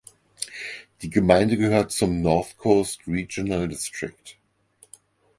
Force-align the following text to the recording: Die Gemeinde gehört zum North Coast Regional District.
Die 1.03 1.11
Gemeinde 1.11 1.57
gehört 1.57 1.91
zum 1.91 2.23
North 2.23 2.57
Coast 2.57 3.01
Regional 3.05 3.67
District. 3.67 4.39